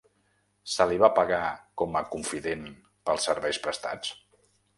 Se 0.75 0.87
li 0.91 0.95
va 1.03 1.09
pagar 1.19 1.41
com 1.81 1.99
a 1.99 2.03
confident 2.15 2.65
pels 3.11 3.29
serveis 3.31 3.61
prestats? 3.69 4.17